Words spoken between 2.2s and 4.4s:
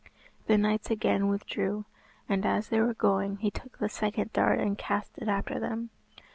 and as they were going he took the second